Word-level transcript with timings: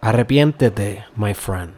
Arrepiéntete, 0.00 1.06
my 1.16 1.34
friend. 1.34 1.74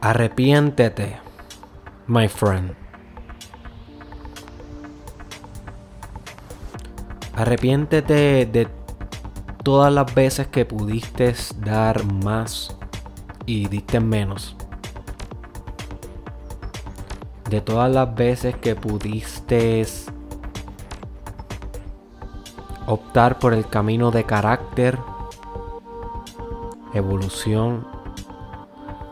Arrepiéntete, 0.00 1.20
my 2.06 2.26
friend. 2.28 2.74
Arrepiéntete 7.34 8.46
de 8.46 8.66
todas 9.62 9.92
las 9.92 10.14
veces 10.14 10.46
que 10.46 10.64
pudiste 10.64 11.34
dar 11.58 12.02
más 12.04 12.74
y 13.44 13.68
diste 13.68 14.00
menos. 14.00 14.55
De 17.48 17.60
todas 17.60 17.92
las 17.92 18.14
veces 18.14 18.56
que 18.56 18.74
pudiste 18.74 19.86
optar 22.86 23.38
por 23.38 23.52
el 23.52 23.66
camino 23.68 24.10
de 24.10 24.24
carácter, 24.24 24.98
evolución 26.92 27.86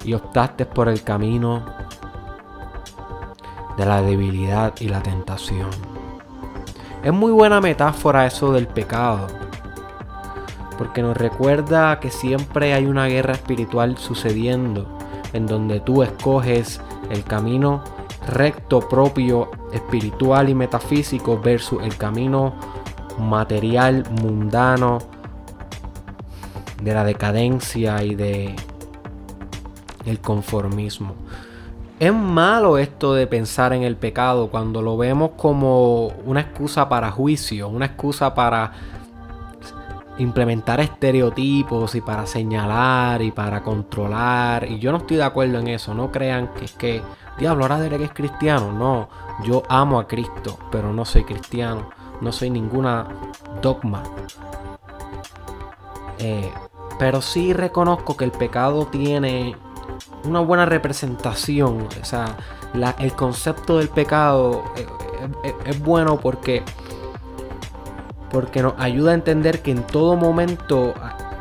y 0.05 0.15
optaste 0.15 0.67
por 0.67 0.89
el 0.89 1.03
camino 1.03 1.65
de 3.77 3.87
la 3.87 4.03
debilidad 4.03 4.75
y 4.81 4.89
la 4.89 5.03
tentación. 5.03 5.71
Es 7.03 7.13
muy 7.13 7.33
buena 7.33 7.61
metáfora 7.61 8.27
eso 8.27 8.53
del 8.53 8.67
pecado. 8.67 9.27
Porque 10.79 11.03
nos 11.03 11.17
recuerda 11.17 12.01
que 12.01 12.11
siempre 12.11 12.75
hay 12.75 12.87
una 12.87 13.07
guerra 13.07 13.35
espiritual 13.35 13.99
sucediendo 13.99 14.87
en 15.33 15.47
donde 15.47 15.81
tú 15.81 16.03
escoges 16.03 16.81
el 17.11 17.23
camino 17.25 17.83
recto 18.29 18.81
propio 18.89 19.51
espiritual 19.73 20.49
y 20.49 20.55
metafísico 20.55 21.41
versus 21.41 21.83
el 21.83 21.97
camino 21.97 22.55
material 23.19 24.05
mundano 24.23 24.99
de 26.83 26.95
la 26.95 27.05
decadencia 27.05 28.03
y 28.03 28.15
de 28.15 28.55
el 30.05 30.21
conformismo. 30.21 31.15
Es 32.01 32.13
malo 32.13 32.77
esto 32.77 33.15
de 33.15 33.27
pensar 33.27 33.73
en 33.73 33.83
el 33.83 33.97
pecado 33.97 34.51
cuando 34.51 34.83
lo 34.83 34.97
vemos 34.97 35.31
como 35.37 36.09
una 36.27 36.41
excusa 36.41 36.89
para 36.89 37.11
juicio, 37.11 37.69
una 37.69 37.87
excusa 37.87 38.35
para 38.35 38.73
implementar 40.19 40.81
estereotipos 40.81 41.95
y 41.95 42.01
para 42.01 42.27
señalar 42.27 43.23
y 43.23 43.33
para 43.33 43.63
controlar. 43.63 44.71
Y 44.71 44.79
yo 44.79 44.93
no 44.93 44.99
estoy 44.99 45.17
de 45.17 45.25
acuerdo 45.25 45.59
en 45.59 45.69
eso. 45.69 45.95
No 45.95 46.11
crean 46.11 46.53
que 46.55 46.65
es 46.65 46.73
que, 46.73 47.03
diablo, 47.39 47.65
ahora 47.65 47.81
diré 47.81 47.99
que 47.99 48.05
es 48.05 48.13
cristiano. 48.13 48.73
No, 48.73 49.09
yo 49.45 49.63
amo 49.69 49.99
a 49.99 50.07
Cristo, 50.07 50.59
pero 50.71 50.93
no 50.93 51.05
soy 51.05 51.25
cristiano. 51.25 51.91
No 52.21 52.33
soy 52.33 52.51
ninguna 52.51 53.07
dogma. 53.61 54.03
Eh, 56.19 56.51
pero 56.99 57.21
sí 57.21 57.53
reconozco 57.53 58.17
que 58.17 58.25
el 58.25 58.31
pecado 58.31 58.87
tiene 58.87 59.57
una 60.25 60.41
buena 60.41 60.65
representación. 60.65 61.89
O 62.01 62.05
sea, 62.05 62.37
el 62.99 63.13
concepto 63.15 63.79
del 63.79 63.89
pecado 63.89 64.63
es, 65.43 65.55
es 65.67 65.83
bueno 65.83 66.19
porque, 66.21 66.63
porque 68.35 68.63
nos 68.63 68.75
ayuda 68.79 69.13
a 69.13 69.15
entender 69.15 69.63
que 69.63 69.71
en 69.71 69.87
todo 69.87 70.17
momento 70.17 70.93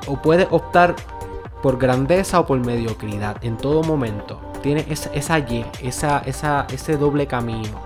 o 0.05 0.22
puedes 0.22 0.47
optar 0.52 0.95
por 1.63 1.80
grandeza 1.80 2.39
o 2.39 2.45
por 2.45 2.59
mediocridad. 2.59 3.44
En 3.44 3.58
todo 3.58 3.81
momento. 3.81 4.39
Tiene 4.61 4.85
esa, 4.88 5.39
Y, 5.39 5.66
esa, 5.81 6.19
ese 6.69 6.97
doble 6.97 7.25
camino. 7.25 7.81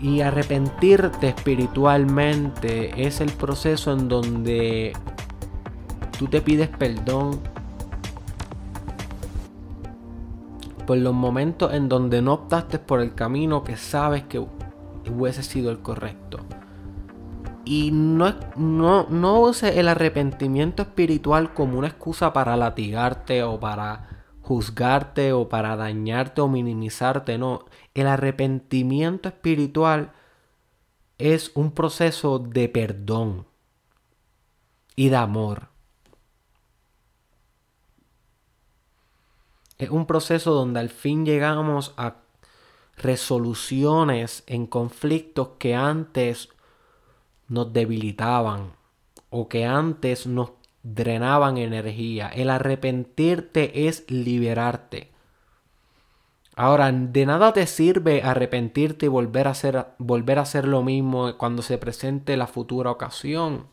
Y 0.00 0.20
arrepentirte 0.20 1.30
espiritualmente 1.30 2.92
es 3.04 3.20
el 3.20 3.32
proceso 3.32 3.92
en 3.92 4.08
donde 4.08 4.92
tú 6.16 6.28
te 6.28 6.40
pides 6.40 6.68
perdón 6.68 7.40
por 10.86 10.98
los 10.98 11.14
momentos 11.14 11.74
en 11.74 11.88
donde 11.88 12.22
no 12.22 12.34
optaste 12.34 12.78
por 12.78 13.00
el 13.00 13.12
camino 13.16 13.64
que 13.64 13.76
sabes 13.76 14.22
que 14.22 14.38
hubiese 15.08 15.42
sido 15.42 15.70
el 15.70 15.80
correcto. 15.80 16.40
Y 17.64 17.90
no, 17.92 18.34
no, 18.56 19.06
no 19.08 19.40
use 19.40 19.78
el 19.78 19.88
arrepentimiento 19.88 20.82
espiritual 20.82 21.54
como 21.54 21.78
una 21.78 21.88
excusa 21.88 22.32
para 22.32 22.56
latigarte 22.56 23.42
o 23.42 23.60
para 23.60 24.24
juzgarte 24.42 25.32
o 25.32 25.48
para 25.48 25.76
dañarte 25.76 26.40
o 26.40 26.48
minimizarte. 26.48 27.38
No, 27.38 27.66
el 27.94 28.06
arrepentimiento 28.06 29.28
espiritual 29.28 30.12
es 31.18 31.52
un 31.54 31.72
proceso 31.72 32.38
de 32.38 32.68
perdón 32.68 33.46
y 34.96 35.10
de 35.10 35.16
amor. 35.16 35.68
Es 39.78 39.90
un 39.90 40.06
proceso 40.06 40.52
donde 40.52 40.80
al 40.80 40.90
fin 40.90 41.24
llegamos 41.24 41.94
a 41.96 42.19
resoluciones 43.02 44.44
en 44.46 44.66
conflictos 44.66 45.50
que 45.58 45.74
antes 45.74 46.48
nos 47.48 47.72
debilitaban 47.72 48.72
o 49.30 49.48
que 49.48 49.64
antes 49.64 50.26
nos 50.26 50.52
drenaban 50.82 51.58
energía. 51.58 52.28
El 52.28 52.50
arrepentirte 52.50 53.88
es 53.88 54.10
liberarte. 54.10 55.10
Ahora, 56.56 56.92
de 56.92 57.26
nada 57.26 57.52
te 57.52 57.66
sirve 57.66 58.22
arrepentirte 58.22 59.06
y 59.06 59.08
volver 59.08 59.48
a 59.48 59.52
hacer, 59.52 59.86
volver 59.98 60.38
a 60.38 60.42
hacer 60.42 60.66
lo 60.68 60.82
mismo 60.82 61.36
cuando 61.38 61.62
se 61.62 61.78
presente 61.78 62.36
la 62.36 62.46
futura 62.46 62.90
ocasión. 62.90 63.66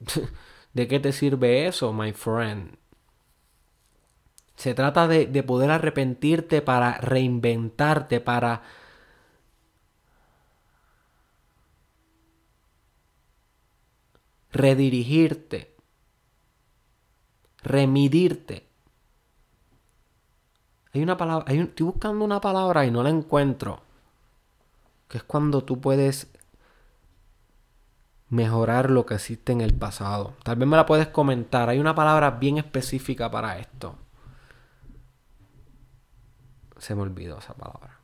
¿De 0.72 0.88
qué 0.88 0.98
te 0.98 1.12
sirve 1.12 1.66
eso, 1.66 1.92
my 1.92 2.12
friend? 2.12 2.76
Se 4.56 4.74
trata 4.74 5.08
de, 5.08 5.26
de 5.26 5.42
poder 5.42 5.70
arrepentirte 5.70 6.62
para 6.62 6.98
reinventarte, 6.98 8.20
para 8.20 8.62
redirigirte, 14.54 15.74
remidirte. 17.62 18.68
Hay 20.92 21.02
una 21.02 21.16
palabra, 21.16 21.52
estoy 21.52 21.86
buscando 21.86 22.24
una 22.24 22.40
palabra 22.40 22.86
y 22.86 22.90
no 22.90 23.02
la 23.02 23.10
encuentro. 23.10 23.82
Que 25.08 25.18
es 25.18 25.24
cuando 25.24 25.64
tú 25.64 25.80
puedes 25.80 26.28
mejorar 28.28 28.90
lo 28.90 29.04
que 29.04 29.14
existe 29.14 29.52
en 29.52 29.60
el 29.60 29.74
pasado. 29.74 30.34
Tal 30.44 30.56
vez 30.56 30.68
me 30.68 30.76
la 30.76 30.86
puedes 30.86 31.08
comentar. 31.08 31.68
Hay 31.68 31.80
una 31.80 31.96
palabra 31.96 32.30
bien 32.32 32.58
específica 32.58 33.30
para 33.30 33.58
esto. 33.58 33.96
Se 36.84 36.94
me 36.94 37.00
olvidó 37.00 37.38
esa 37.38 37.54
palabra. 37.54 37.98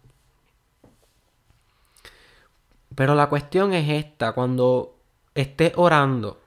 Pero 2.94 3.14
la 3.14 3.28
cuestión 3.28 3.74
es 3.74 3.86
esta. 3.90 4.32
Cuando 4.32 4.96
estés 5.34 5.74
orando, 5.76 6.40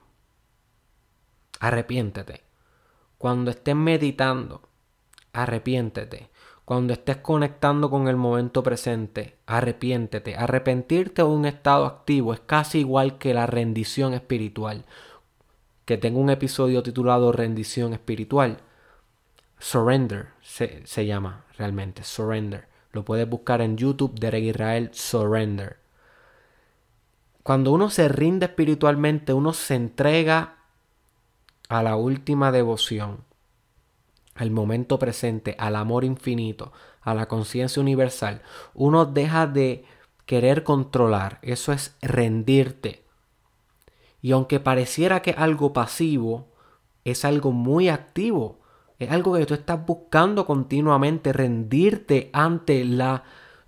arrepiéntete. 1.60 2.42
Cuando 3.18 3.52
estés 3.52 3.76
meditando, 3.76 4.62
arrepiéntete. 5.32 6.28
Cuando 6.64 6.92
estés 6.94 7.18
conectando 7.18 7.88
con 7.88 8.08
el 8.08 8.16
momento 8.16 8.64
presente, 8.64 9.38
arrepiéntete. 9.46 10.34
Arrepentirte 10.34 11.22
de 11.22 11.28
un 11.28 11.46
estado 11.46 11.86
activo 11.86 12.34
es 12.34 12.40
casi 12.40 12.80
igual 12.80 13.16
que 13.16 13.32
la 13.32 13.46
rendición 13.46 14.12
espiritual. 14.12 14.86
Que 15.84 15.98
tengo 15.98 16.18
un 16.18 16.30
episodio 16.30 16.82
titulado 16.82 17.30
Rendición 17.30 17.92
espiritual. 17.92 18.63
Surrender 19.58 20.28
se, 20.42 20.86
se 20.86 21.06
llama 21.06 21.44
realmente. 21.56 22.04
Surrender. 22.04 22.68
Lo 22.92 23.04
puedes 23.04 23.28
buscar 23.28 23.60
en 23.60 23.76
YouTube, 23.76 24.18
Derek 24.18 24.44
Israel, 24.44 24.90
Surrender. 24.92 25.78
Cuando 27.42 27.72
uno 27.72 27.90
se 27.90 28.08
rinde 28.08 28.46
espiritualmente, 28.46 29.32
uno 29.32 29.52
se 29.52 29.74
entrega 29.74 30.56
a 31.68 31.82
la 31.82 31.96
última 31.96 32.52
devoción 32.52 33.24
al 34.34 34.50
momento 34.50 34.98
presente, 34.98 35.54
al 35.58 35.76
amor 35.76 36.04
infinito, 36.04 36.72
a 37.00 37.14
la 37.14 37.26
conciencia 37.26 37.80
universal, 37.80 38.42
uno 38.74 39.06
deja 39.06 39.46
de 39.46 39.84
querer 40.26 40.64
controlar, 40.64 41.38
eso 41.42 41.72
es 41.72 41.96
rendirte. 42.02 43.04
Y 44.22 44.32
aunque 44.32 44.58
pareciera 44.58 45.22
que 45.22 45.32
algo 45.32 45.72
pasivo, 45.72 46.48
es 47.04 47.24
algo 47.24 47.52
muy 47.52 47.88
activo, 47.88 48.58
es 49.04 49.12
algo 49.12 49.34
que 49.34 49.46
tú 49.46 49.54
estás 49.54 49.84
buscando 49.86 50.44
continuamente, 50.46 51.32
rendirte 51.32 52.30
ante 52.32 52.84
la 52.84 53.24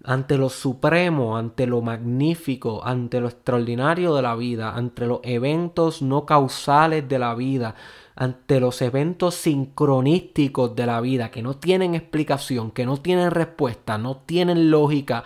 ante 0.06 0.38
lo 0.38 0.48
supremo, 0.50 1.36
ante 1.36 1.66
lo 1.66 1.82
magnífico, 1.82 2.84
ante 2.84 3.20
lo 3.20 3.26
extraordinario 3.26 4.14
de 4.14 4.22
la 4.22 4.36
vida, 4.36 4.72
ante 4.76 5.04
los 5.04 5.18
eventos 5.24 6.00
no 6.00 6.24
causales 6.24 7.08
de 7.08 7.18
la 7.18 7.34
vida, 7.34 7.74
ante 8.14 8.60
los 8.60 8.80
eventos 8.82 9.34
sincronísticos 9.34 10.76
de 10.76 10.86
la 10.86 11.00
vida, 11.00 11.32
que 11.32 11.42
no 11.42 11.56
tienen 11.56 11.96
explicación, 11.96 12.70
que 12.70 12.86
no 12.86 12.98
tienen 12.98 13.32
respuesta, 13.32 13.98
no 13.98 14.18
tienen 14.18 14.70
lógica, 14.70 15.24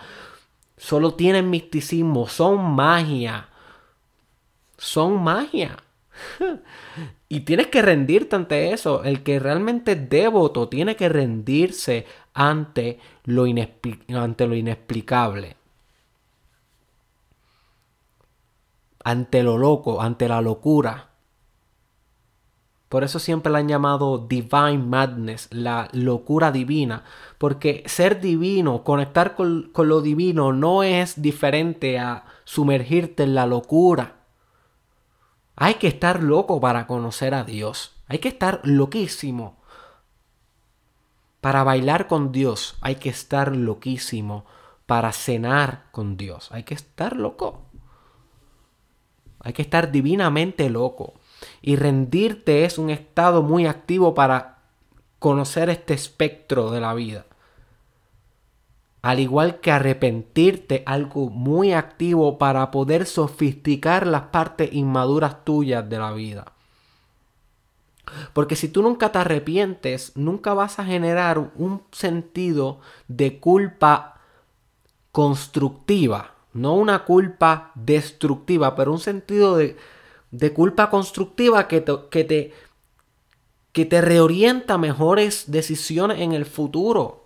solo 0.77 1.13
tienen 1.13 1.51
misticismo, 1.51 2.27
son 2.27 2.73
magia. 2.73 3.49
Son 4.79 5.23
magia. 5.23 5.77
y 7.29 7.41
tienes 7.41 7.67
que 7.67 7.81
rendirte 7.81 8.35
ante 8.35 8.73
eso. 8.73 9.03
El 9.03 9.23
que 9.23 9.39
realmente 9.39 9.93
es 9.93 10.09
devoto 10.09 10.69
tiene 10.69 10.95
que 10.95 11.09
rendirse 11.09 12.05
ante 12.33 12.99
lo, 13.23 13.45
ante 14.15 14.47
lo 14.47 14.55
inexplicable. 14.55 15.55
Ante 19.03 19.43
lo 19.43 19.57
loco, 19.57 20.01
ante 20.01 20.27
la 20.27 20.41
locura. 20.41 21.09
Por 22.87 23.05
eso 23.05 23.19
siempre 23.19 23.51
la 23.51 23.59
han 23.59 23.69
llamado 23.69 24.17
Divine 24.17 24.79
Madness, 24.79 25.47
la 25.51 25.87
locura 25.93 26.51
divina. 26.51 27.05
Porque 27.37 27.83
ser 27.85 28.19
divino, 28.19 28.83
conectar 28.83 29.33
con, 29.35 29.69
con, 29.71 29.87
lo 29.87 30.01
divino, 30.01 30.51
no 30.51 30.83
es 30.83 31.21
diferente 31.21 31.97
a 31.97 32.25
sumergirte 32.43 33.23
en 33.23 33.33
la 33.33 33.45
locura. 33.45 34.20
Hay 35.55 35.75
que 35.75 35.87
estar 35.87 36.23
loco 36.23 36.59
para 36.59 36.87
conocer 36.87 37.33
a 37.33 37.43
Dios. 37.43 37.95
Hay 38.07 38.19
que 38.19 38.29
estar 38.29 38.61
loquísimo 38.63 39.61
para 41.41 41.63
bailar 41.63 42.07
con 42.07 42.31
Dios 42.31 42.75
hay 42.81 42.95
que 42.95 43.09
estar 43.09 43.55
loquísimo. 43.55 44.45
Para 44.85 45.11
cenar 45.11 45.85
con 45.91 46.17
Dios 46.17 46.51
hay 46.51 46.63
que 46.63 46.75
estar 46.75 47.15
loco. 47.15 47.63
Hay 49.39 49.53
que 49.53 49.63
estar 49.63 49.91
divinamente 49.91 50.69
loco. 50.69 51.15
Y 51.61 51.75
rendirte 51.75 52.65
es 52.65 52.77
un 52.77 52.91
estado 52.91 53.41
muy 53.41 53.65
activo 53.65 54.13
para 54.13 54.59
conocer 55.17 55.69
este 55.69 55.95
espectro 55.95 56.69
de 56.69 56.81
la 56.81 56.93
vida. 56.93 57.25
Al 59.01 59.19
igual 59.19 59.59
que 59.59 59.71
arrepentirte, 59.71 60.83
algo 60.85 61.29
muy 61.29 61.73
activo 61.73 62.37
para 62.37 62.69
poder 62.69 63.07
sofisticar 63.07 64.05
las 64.05 64.23
partes 64.23 64.71
inmaduras 64.73 65.43
tuyas 65.43 65.89
de 65.89 65.97
la 65.97 66.11
vida. 66.13 66.53
Porque 68.33 68.55
si 68.55 68.67
tú 68.67 68.81
nunca 68.81 69.11
te 69.11 69.19
arrepientes, 69.19 70.11
nunca 70.15 70.53
vas 70.53 70.79
a 70.79 70.85
generar 70.85 71.51
un 71.55 71.81
sentido 71.91 72.79
de 73.07 73.39
culpa 73.39 74.21
constructiva. 75.11 76.35
No 76.53 76.75
una 76.75 77.05
culpa 77.05 77.71
destructiva, 77.75 78.75
pero 78.75 78.91
un 78.91 78.99
sentido 78.99 79.57
de, 79.57 79.77
culpa 80.53 80.89
constructiva 80.89 81.67
que 81.67 81.81
te, 81.81 81.93
que, 82.09 82.23
te, 82.23 82.53
que 83.71 83.85
te 83.85 84.01
reorienta 84.01 84.77
mejores 84.77 85.49
decisiones 85.49 86.19
en 86.19 86.33
el 86.33 86.45
futuro. 86.45 87.20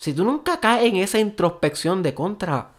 Si 0.00 0.14
tú 0.14 0.24
nunca 0.24 0.60
caes 0.60 0.88
en 0.88 0.96
esa 0.96 1.18
introspección 1.18 2.02
de 2.02 2.14
contra, 2.14 2.70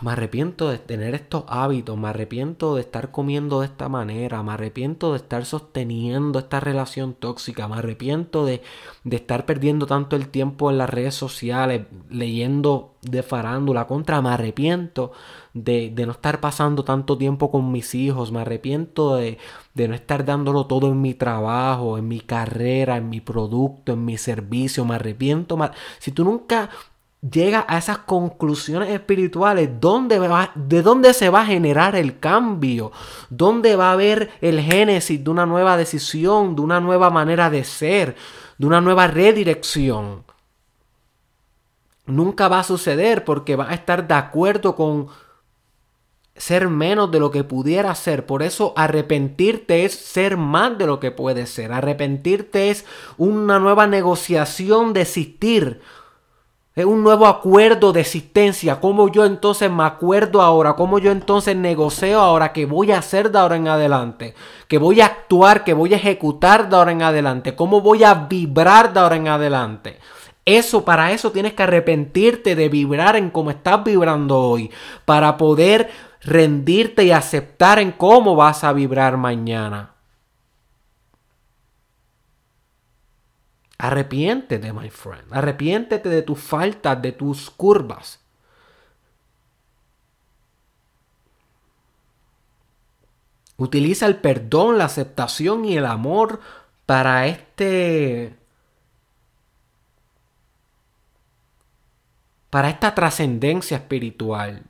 me 0.00 0.12
arrepiento 0.12 0.70
de 0.70 0.78
tener 0.78 1.14
estos 1.14 1.44
hábitos, 1.48 1.96
me 1.96 2.08
arrepiento 2.08 2.74
de 2.74 2.82
estar 2.82 3.10
comiendo 3.10 3.60
de 3.60 3.66
esta 3.66 3.88
manera, 3.88 4.42
me 4.42 4.52
arrepiento 4.52 5.12
de 5.12 5.18
estar 5.18 5.44
sosteniendo 5.44 6.38
esta 6.38 6.60
relación 6.60 7.14
tóxica, 7.14 7.68
me 7.68 7.76
arrepiento 7.76 8.44
de, 8.44 8.62
estar 9.10 9.46
perdiendo 9.46 9.86
tanto 9.86 10.16
el 10.16 10.28
tiempo 10.28 10.70
en 10.70 10.78
las 10.78 10.90
redes 10.90 11.14
sociales, 11.14 11.86
leyendo 12.10 12.94
de 13.02 13.22
farándula 13.22 13.86
contra, 13.86 14.22
me 14.22 14.30
arrepiento 14.30 15.12
de, 15.54 15.90
de 15.90 16.06
no 16.06 16.12
estar 16.12 16.40
pasando 16.40 16.84
tanto 16.84 17.18
tiempo 17.18 17.50
con 17.50 17.72
mis 17.72 17.94
hijos, 17.94 18.32
me 18.32 18.40
arrepiento 18.40 19.16
de, 19.16 19.38
de 19.74 19.88
no 19.88 19.94
estar 19.94 20.24
dándolo 20.24 20.66
todo 20.66 20.88
en 20.88 21.00
mi 21.00 21.14
trabajo, 21.14 21.98
en 21.98 22.08
mi 22.08 22.20
carrera, 22.20 22.96
en 22.96 23.08
mi 23.08 23.20
producto, 23.20 23.92
en 23.92 24.04
mi 24.04 24.18
servicio, 24.18 24.84
me 24.84 24.94
arrepiento. 24.94 25.58
Si 25.98 26.12
tú 26.12 26.24
nunca 26.24 26.70
llega 27.22 27.64
a 27.68 27.78
esas 27.78 27.98
conclusiones 27.98 28.90
espirituales, 28.90 29.70
¿dónde 29.80 30.18
va, 30.18 30.50
¿de 30.54 30.82
dónde 30.82 31.14
se 31.14 31.30
va 31.30 31.42
a 31.42 31.46
generar 31.46 31.94
el 31.94 32.18
cambio? 32.18 32.90
¿Dónde 33.30 33.76
va 33.76 33.90
a 33.90 33.92
haber 33.92 34.30
el 34.40 34.60
génesis 34.60 35.22
de 35.22 35.30
una 35.30 35.46
nueva 35.46 35.76
decisión, 35.76 36.56
de 36.56 36.62
una 36.62 36.80
nueva 36.80 37.10
manera 37.10 37.48
de 37.48 37.64
ser, 37.64 38.16
de 38.58 38.66
una 38.66 38.80
nueva 38.80 39.06
redirección? 39.06 40.24
Nunca 42.06 42.48
va 42.48 42.60
a 42.60 42.64
suceder 42.64 43.24
porque 43.24 43.54
va 43.54 43.70
a 43.70 43.74
estar 43.74 44.08
de 44.08 44.14
acuerdo 44.14 44.74
con 44.74 45.06
ser 46.34 46.68
menos 46.68 47.12
de 47.12 47.20
lo 47.20 47.30
que 47.30 47.44
pudiera 47.44 47.94
ser. 47.94 48.26
Por 48.26 48.42
eso 48.42 48.72
arrepentirte 48.76 49.84
es 49.84 49.94
ser 49.94 50.36
más 50.36 50.76
de 50.76 50.86
lo 50.86 50.98
que 50.98 51.12
puede 51.12 51.46
ser. 51.46 51.72
Arrepentirte 51.72 52.70
es 52.70 52.84
una 53.16 53.60
nueva 53.60 53.86
negociación 53.86 54.92
de 54.92 55.02
existir 55.02 55.80
es 56.74 56.86
un 56.86 57.02
nuevo 57.02 57.26
acuerdo 57.26 57.92
de 57.92 58.00
existencia. 58.00 58.80
¿Cómo 58.80 59.08
yo 59.08 59.26
entonces 59.26 59.70
me 59.70 59.84
acuerdo 59.84 60.40
ahora? 60.40 60.72
¿Cómo 60.72 60.98
yo 60.98 61.10
entonces 61.12 61.54
negocio 61.54 62.18
ahora? 62.18 62.52
¿Qué 62.54 62.64
voy 62.64 62.92
a 62.92 62.98
hacer 62.98 63.30
de 63.30 63.38
ahora 63.38 63.56
en 63.56 63.68
adelante? 63.68 64.34
¿Qué 64.68 64.78
voy 64.78 65.02
a 65.02 65.06
actuar? 65.06 65.64
¿Qué 65.64 65.74
voy 65.74 65.92
a 65.92 65.98
ejecutar 65.98 66.70
de 66.70 66.76
ahora 66.76 66.92
en 66.92 67.02
adelante? 67.02 67.54
¿Cómo 67.54 67.82
voy 67.82 68.04
a 68.04 68.14
vibrar 68.14 68.94
de 68.94 69.00
ahora 69.00 69.16
en 69.16 69.28
adelante? 69.28 69.98
Eso, 70.46 70.82
para 70.82 71.12
eso 71.12 71.30
tienes 71.30 71.52
que 71.52 71.62
arrepentirte 71.62 72.56
de 72.56 72.68
vibrar 72.70 73.16
en 73.16 73.28
cómo 73.28 73.50
estás 73.50 73.84
vibrando 73.84 74.38
hoy. 74.38 74.70
Para 75.04 75.36
poder 75.36 75.90
rendirte 76.22 77.04
y 77.04 77.10
aceptar 77.10 77.80
en 77.80 77.92
cómo 77.92 78.34
vas 78.34 78.64
a 78.64 78.72
vibrar 78.72 79.18
mañana. 79.18 79.91
Arrepiéntete, 83.82 84.72
my 84.72 84.88
friend. 84.90 85.24
Arrepiéntete 85.32 86.08
de 86.08 86.22
tus 86.22 86.38
faltas, 86.38 87.02
de 87.02 87.10
tus 87.10 87.50
curvas. 87.50 88.20
Utiliza 93.56 94.06
el 94.06 94.18
perdón, 94.18 94.78
la 94.78 94.84
aceptación 94.84 95.64
y 95.64 95.76
el 95.76 95.86
amor 95.86 96.38
para 96.86 97.26
este... 97.26 98.38
para 102.50 102.70
esta 102.70 102.94
trascendencia 102.94 103.78
espiritual. 103.78 104.62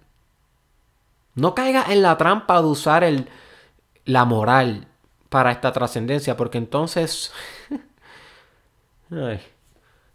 No 1.35 1.55
caigas 1.55 1.91
en 1.91 2.01
la 2.01 2.17
trampa 2.17 2.63
de 2.63 2.67
usar 2.67 3.05
el, 3.05 3.29
la 4.07 4.25
moral 4.25 4.89
para 5.29 5.53
esta 5.53 5.71
trascendencia, 5.73 6.35
porque 6.39 6.57
entonces 6.57 7.31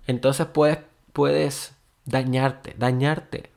Entonces 0.08 0.48
puedes, 0.48 0.80
puedes 1.14 1.76
dañarte, 2.06 2.76
dañarte. 2.78 3.52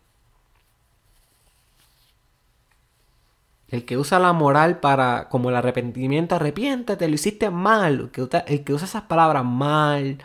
El 3.68 3.84
que 3.84 3.96
usa 3.96 4.18
la 4.18 4.32
moral 4.32 4.80
para, 4.80 5.28
como 5.28 5.50
el 5.50 5.56
arrepentimiento, 5.56 6.34
arrepiéntete, 6.34 7.06
lo 7.08 7.14
hiciste 7.14 7.50
mal. 7.50 8.00
El 8.00 8.10
que, 8.10 8.28
el 8.48 8.64
que 8.64 8.72
usa 8.74 8.86
esas 8.86 9.02
palabras 9.02 9.44
mal, 9.44 10.18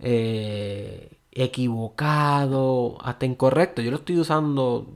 eh, 0.00 1.18
equivocado, 1.32 2.98
hasta 3.02 3.26
incorrecto. 3.26 3.82
Yo 3.82 3.90
lo 3.90 3.98
estoy 3.98 4.18
usando, 4.18 4.94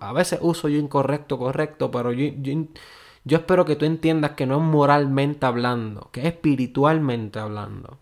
a 0.00 0.12
veces 0.12 0.38
uso 0.42 0.68
yo 0.68 0.78
incorrecto, 0.78 1.38
correcto, 1.38 1.90
pero 1.90 2.12
yo, 2.12 2.26
yo 3.24 3.36
espero 3.38 3.64
que 3.64 3.76
tú 3.76 3.84
entiendas 3.86 4.32
que 4.32 4.46
no 4.46 4.56
es 4.56 4.62
moralmente 4.62 5.46
hablando, 5.46 6.10
que 6.12 6.20
es 6.20 6.26
espiritualmente 6.26 7.38
hablando. 7.38 7.98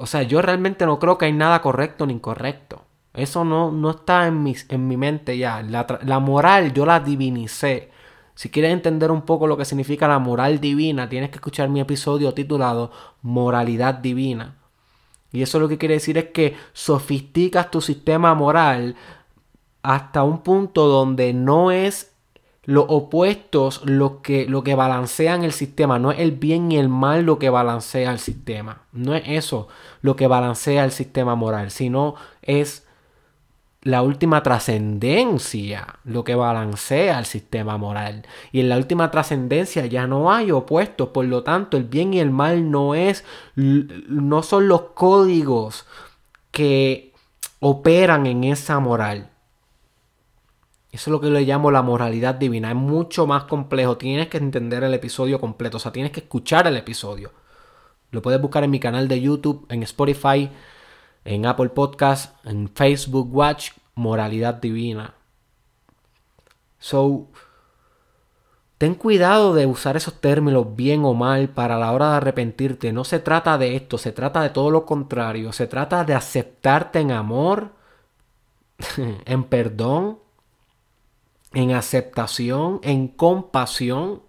O 0.00 0.06
sea, 0.06 0.22
yo 0.22 0.40
realmente 0.40 0.86
no 0.86 0.98
creo 0.98 1.18
que 1.18 1.26
hay 1.26 1.32
nada 1.34 1.60
correcto 1.60 2.06
ni 2.06 2.14
incorrecto. 2.14 2.84
Eso 3.12 3.44
no, 3.44 3.70
no 3.70 3.90
está 3.90 4.26
en 4.26 4.42
mi, 4.42 4.56
en 4.70 4.88
mi 4.88 4.96
mente 4.96 5.36
ya. 5.36 5.62
La, 5.62 5.86
la 6.02 6.18
moral 6.20 6.72
yo 6.72 6.86
la 6.86 7.00
divinicé. 7.00 7.90
Si 8.34 8.48
quieres 8.48 8.72
entender 8.72 9.10
un 9.10 9.22
poco 9.22 9.46
lo 9.46 9.58
que 9.58 9.66
significa 9.66 10.08
la 10.08 10.18
moral 10.18 10.58
divina, 10.58 11.10
tienes 11.10 11.28
que 11.28 11.36
escuchar 11.36 11.68
mi 11.68 11.80
episodio 11.80 12.32
titulado 12.32 12.90
Moralidad 13.20 13.96
Divina. 13.96 14.56
Y 15.32 15.42
eso 15.42 15.60
lo 15.60 15.68
que 15.68 15.76
quiere 15.76 15.96
decir 15.96 16.16
es 16.16 16.30
que 16.30 16.56
sofisticas 16.72 17.70
tu 17.70 17.82
sistema 17.82 18.34
moral 18.34 18.96
hasta 19.82 20.22
un 20.22 20.38
punto 20.42 20.86
donde 20.86 21.34
no 21.34 21.70
es 21.70 22.09
los 22.64 22.84
opuestos 22.88 23.82
lo 23.84 24.22
que, 24.22 24.46
lo 24.46 24.62
que 24.62 24.74
balancean 24.74 25.44
el 25.44 25.52
sistema. 25.52 25.98
No 25.98 26.12
es 26.12 26.20
el 26.20 26.32
bien 26.32 26.70
y 26.70 26.78
el 26.78 26.88
mal 26.88 27.24
lo 27.24 27.38
que 27.38 27.50
balancea 27.50 28.12
el 28.12 28.18
sistema. 28.18 28.82
No 28.92 29.14
es 29.14 29.22
eso 29.26 29.68
lo 30.02 30.16
que 30.16 30.26
balancea 30.26 30.84
el 30.84 30.92
sistema 30.92 31.34
moral, 31.34 31.70
sino 31.70 32.14
es 32.42 32.86
la 33.82 34.02
última 34.02 34.42
trascendencia 34.42 36.00
lo 36.04 36.22
que 36.22 36.34
balancea 36.34 37.18
el 37.18 37.24
sistema 37.24 37.78
moral. 37.78 38.26
Y 38.52 38.60
en 38.60 38.68
la 38.68 38.76
última 38.76 39.10
trascendencia 39.10 39.86
ya 39.86 40.06
no 40.06 40.32
hay 40.32 40.50
opuestos. 40.50 41.08
Por 41.08 41.24
lo 41.24 41.42
tanto, 41.42 41.76
el 41.76 41.84
bien 41.84 42.12
y 42.12 42.20
el 42.20 42.30
mal 42.30 42.70
no 42.70 42.94
es, 42.94 43.24
no 43.56 44.42
son 44.42 44.68
los 44.68 44.82
códigos 44.94 45.86
que 46.50 47.14
operan 47.60 48.26
en 48.26 48.44
esa 48.44 48.80
moral. 48.80 49.29
Eso 50.92 51.10
es 51.10 51.12
lo 51.12 51.20
que 51.20 51.30
le 51.30 51.42
llamo 51.42 51.70
la 51.70 51.82
moralidad 51.82 52.34
divina. 52.34 52.70
Es 52.70 52.76
mucho 52.76 53.26
más 53.26 53.44
complejo. 53.44 53.96
Tienes 53.96 54.28
que 54.28 54.38
entender 54.38 54.82
el 54.82 54.94
episodio 54.94 55.40
completo. 55.40 55.76
O 55.76 55.80
sea, 55.80 55.92
tienes 55.92 56.10
que 56.10 56.20
escuchar 56.20 56.66
el 56.66 56.76
episodio. 56.76 57.32
Lo 58.10 58.22
puedes 58.22 58.40
buscar 58.40 58.64
en 58.64 58.70
mi 58.70 58.80
canal 58.80 59.06
de 59.06 59.20
YouTube, 59.20 59.66
en 59.68 59.84
Spotify, 59.84 60.50
en 61.24 61.46
Apple 61.46 61.68
Podcast, 61.68 62.34
en 62.44 62.68
Facebook 62.68 63.32
Watch, 63.32 63.70
Moralidad 63.94 64.54
Divina. 64.54 65.14
So, 66.80 67.28
ten 68.78 68.94
cuidado 68.94 69.54
de 69.54 69.66
usar 69.66 69.96
esos 69.96 70.14
términos 70.20 70.74
bien 70.74 71.04
o 71.04 71.14
mal 71.14 71.50
para 71.50 71.78
la 71.78 71.92
hora 71.92 72.10
de 72.10 72.16
arrepentirte. 72.16 72.92
No 72.92 73.04
se 73.04 73.20
trata 73.20 73.58
de 73.58 73.76
esto, 73.76 73.96
se 73.96 74.10
trata 74.10 74.42
de 74.42 74.50
todo 74.50 74.70
lo 74.70 74.84
contrario. 74.84 75.52
Se 75.52 75.68
trata 75.68 76.04
de 76.04 76.14
aceptarte 76.14 76.98
en 76.98 77.12
amor, 77.12 77.70
en 78.96 79.44
perdón, 79.44 80.18
en 81.52 81.72
aceptación, 81.72 82.80
en 82.82 83.08
compasión 83.08 84.22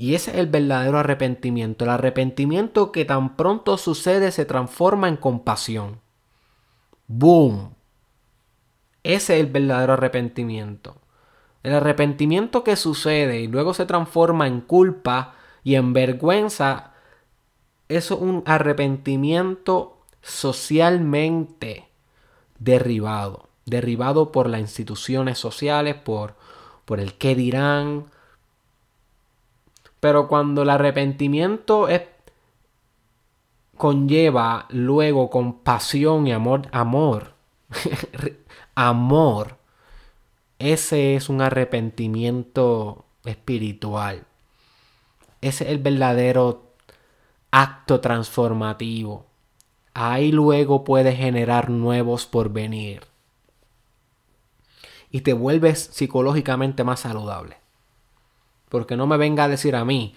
Y 0.00 0.14
ese 0.14 0.30
es 0.30 0.38
el 0.38 0.46
verdadero 0.46 0.96
arrepentimiento. 0.96 1.84
El 1.84 1.90
arrepentimiento 1.90 2.90
que 2.90 3.04
tan 3.04 3.36
pronto 3.36 3.76
sucede 3.76 4.32
se 4.32 4.46
transforma 4.46 5.08
en 5.08 5.18
compasión. 5.18 6.00
¡Boom! 7.06 7.74
Ese 9.02 9.34
es 9.34 9.40
el 9.44 9.52
verdadero 9.52 9.92
arrepentimiento. 9.92 10.96
El 11.62 11.74
arrepentimiento 11.74 12.64
que 12.64 12.76
sucede 12.76 13.40
y 13.40 13.46
luego 13.46 13.74
se 13.74 13.84
transforma 13.84 14.46
en 14.46 14.62
culpa 14.62 15.34
y 15.64 15.74
en 15.74 15.92
vergüenza 15.92 16.94
es 17.90 18.10
un 18.10 18.42
arrepentimiento 18.46 19.99
socialmente 20.22 21.88
derribado. 22.58 23.48
Derribado 23.66 24.32
por 24.32 24.48
las 24.48 24.60
instituciones 24.60 25.38
sociales, 25.38 25.94
por, 25.94 26.34
por 26.84 26.98
el 26.98 27.14
qué 27.14 27.34
dirán, 27.34 28.06
pero 30.00 30.28
cuando 30.28 30.62
el 30.62 30.70
arrepentimiento 30.70 31.88
es, 31.88 32.02
conlleva 33.76 34.66
luego 34.70 35.30
compasión 35.30 36.26
y 36.26 36.32
amor, 36.32 36.68
amor, 36.72 37.34
amor, 38.74 39.56
ese 40.58 41.16
es 41.16 41.28
un 41.28 41.42
arrepentimiento 41.42 43.04
espiritual. 43.24 44.24
Ese 45.40 45.64
es 45.64 45.70
el 45.70 45.78
verdadero 45.78 46.64
acto 47.50 48.00
transformativo. 48.00 49.26
Ahí 49.94 50.32
luego 50.32 50.84
puedes 50.84 51.16
generar 51.16 51.70
nuevos 51.70 52.26
por 52.26 52.50
venir. 52.50 53.02
Y 55.10 55.22
te 55.22 55.32
vuelves 55.32 55.90
psicológicamente 55.92 56.84
más 56.84 57.00
saludable. 57.00 57.56
Porque 58.68 58.96
no 58.96 59.06
me 59.06 59.16
venga 59.16 59.44
a 59.44 59.48
decir 59.48 59.74
a 59.74 59.84
mí 59.84 60.14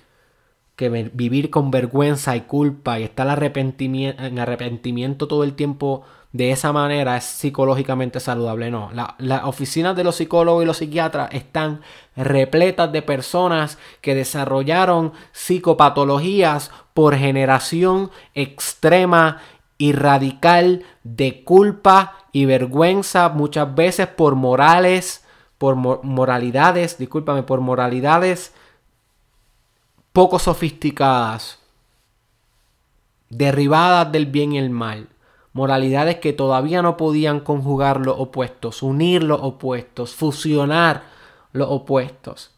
que 0.76 0.90
vivir 0.90 1.50
con 1.50 1.72
vergüenza 1.72 2.36
y 2.36 2.42
culpa 2.42 3.00
y 3.00 3.04
estar 3.04 3.28
en 3.28 4.40
arrepentimiento 4.40 5.28
todo 5.28 5.44
el 5.44 5.54
tiempo 5.54 6.04
de 6.32 6.50
esa 6.50 6.74
manera 6.74 7.16
es 7.16 7.26
psicológicamente 7.26 8.20
saludable. 8.20 8.72
No, 8.72 8.90
las 9.20 9.44
oficinas 9.44 9.96
de 9.96 10.04
los 10.04 10.16
psicólogos 10.16 10.64
y 10.64 10.66
los 10.66 10.78
psiquiatras 10.78 11.30
están 11.32 11.82
repletas 12.16 12.92
de 12.92 13.04
personas 13.04 13.78
que 14.02 14.16
desarrollaron 14.16 15.14
psicopatologías 15.32 16.72
por 16.96 17.16
generación 17.16 18.10
extrema 18.34 19.42
y 19.84 19.92
radical 19.92 20.84
de 21.04 21.44
culpa 21.44 22.16
y 22.32 22.46
vergüenza, 22.46 23.28
muchas 23.28 23.76
veces 23.76 24.08
por 24.08 24.36
morales 24.36 25.24
por 25.58 25.76
moralidades, 25.76 26.98
discúlpame, 26.98 27.44
por 27.44 27.60
moralidades 27.60 28.54
poco 30.14 30.40
sofisticadas, 30.40 31.60
derribadas 33.30 34.10
del 34.12 34.26
bien 34.26 34.54
y 34.54 34.58
el 34.58 34.70
mal, 34.70 35.10
moralidades 35.52 36.18
que 36.18 36.32
todavía 36.32 36.82
no 36.82 36.96
podían 36.96 37.42
conjugar 37.42 38.00
los 38.00 38.20
opuestos, 38.20 38.84
unir 38.84 39.22
los 39.22 39.42
opuestos, 39.42 40.16
fusionar 40.16 41.04
los 41.52 41.68
opuestos. 41.70 42.53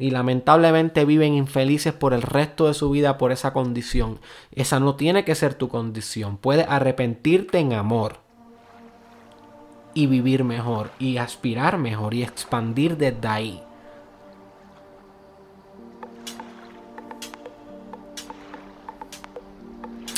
Y 0.00 0.10
lamentablemente 0.10 1.04
viven 1.04 1.34
infelices 1.34 1.92
por 1.92 2.12
el 2.14 2.22
resto 2.22 2.66
de 2.66 2.74
su 2.74 2.90
vida 2.90 3.18
por 3.18 3.30
esa 3.30 3.52
condición. 3.52 4.18
Esa 4.50 4.80
no 4.80 4.96
tiene 4.96 5.24
que 5.24 5.36
ser 5.36 5.54
tu 5.54 5.68
condición. 5.68 6.38
Puedes 6.38 6.66
arrepentirte 6.68 7.58
en 7.58 7.74
amor 7.74 8.16
y 9.94 10.06
vivir 10.06 10.42
mejor 10.42 10.90
y 10.98 11.18
aspirar 11.18 11.78
mejor 11.78 12.14
y 12.14 12.22
expandir 12.22 12.96
desde 12.96 13.28
ahí. 13.28 13.62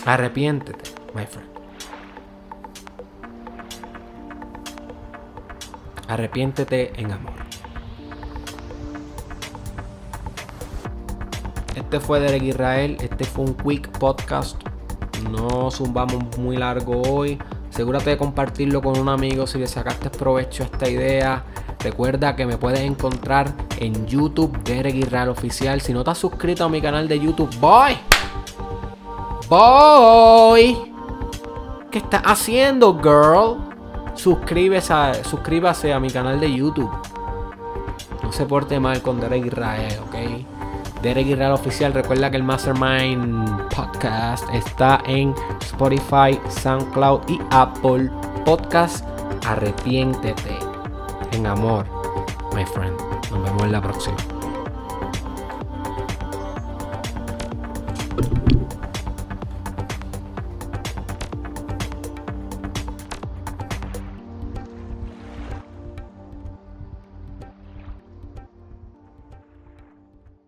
Arrepiéntete, 0.05 0.91
my 1.15 1.27
friend. 1.27 1.49
Arrepiéntete 6.09 7.01
en 7.01 7.12
amor. 7.12 7.42
Este 11.93 12.07
fue 12.07 12.21
Derek 12.21 12.45
Israel. 12.45 12.97
Este 13.03 13.25
fue 13.27 13.45
un 13.45 13.53
quick 13.53 13.87
podcast. 13.99 14.57
No 15.31 15.71
zumbamos 15.71 16.25
muy 16.39 16.57
largo 16.57 17.03
hoy. 17.03 17.39
Asegúrate 17.69 18.09
de 18.09 18.17
compartirlo 18.17 18.81
con 18.81 18.99
un 18.99 19.11
amigo 19.11 19.47
si 19.47 19.59
le 19.59 19.67
sacaste 19.67 20.09
provecho 20.09 20.63
a 20.63 20.67
esta 20.69 20.89
idea. 20.89 21.45
Recuerda 21.81 22.35
que 22.35 22.47
me 22.47 22.57
puedes 22.57 22.81
encontrar 22.81 23.53
en 23.79 24.07
YouTube, 24.07 24.57
Derek 24.65 24.95
Israel 24.95 25.29
Oficial. 25.29 25.83
Si 25.83 25.93
no 25.93 26.03
te 26.03 26.13
has 26.13 26.17
suscrito 26.17 26.65
a 26.65 26.71
mi 26.71 26.81
canal 26.81 27.07
de 27.09 27.21
YouTube, 27.21 27.55
¡Voy! 27.61 27.93
¡Voy! 29.51 30.79
¿Qué 31.91 31.99
estás 31.99 32.23
haciendo, 32.25 32.97
girl? 33.03 33.59
Suscríbase 34.15 34.95
a, 34.95 35.25
suscríbase 35.25 35.93
a 35.93 36.01
mi 36.01 36.09
canal 36.09 36.41
de 36.41 36.55
YouTube. 36.55 36.91
No 38.23 38.33
se 38.33 38.47
porte 38.47 38.81
mal 38.81 39.03
con 39.03 39.21
Derek 39.21 39.45
Israel, 39.45 39.99
¿ok? 40.07 40.52
Derek 41.03 41.27
Israel 41.27 41.53
Oficial. 41.53 41.93
Recuerda 41.93 42.31
que 42.31 42.37
el 42.37 42.45
Mastermind 42.45 43.69
Podcast 43.75 44.45
está 44.55 45.03
en 45.07 45.35
Spotify, 45.61 46.39
SoundCloud 46.49 47.29
y 47.29 47.41
Apple 47.51 48.11
Podcast. 48.45 49.05
Arrepiéntete 49.47 50.59
en 51.33 51.47
amor, 51.47 51.87
my 52.55 52.65
friend. 52.65 52.97
Nos 53.31 53.43
vemos 53.43 53.63
en 53.65 53.73
la 53.73 53.83
próxima. 53.83 54.17